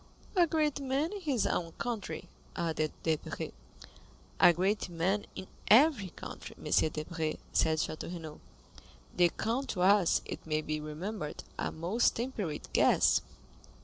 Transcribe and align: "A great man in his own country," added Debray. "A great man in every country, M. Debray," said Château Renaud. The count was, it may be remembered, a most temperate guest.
"A 0.35 0.47
great 0.47 0.79
man 0.79 1.11
in 1.13 1.21
his 1.21 1.45
own 1.45 1.73
country," 1.73 2.27
added 2.55 2.91
Debray. 3.03 3.51
"A 4.39 4.51
great 4.51 4.89
man 4.89 5.27
in 5.35 5.45
every 5.67 6.09
country, 6.09 6.55
M. 6.57 6.71
Debray," 6.91 7.35
said 7.53 7.77
Château 7.77 8.11
Renaud. 8.11 8.39
The 9.15 9.29
count 9.29 9.75
was, 9.75 10.23
it 10.25 10.43
may 10.43 10.63
be 10.63 10.79
remembered, 10.81 11.43
a 11.59 11.71
most 11.71 12.15
temperate 12.15 12.67
guest. 12.73 13.21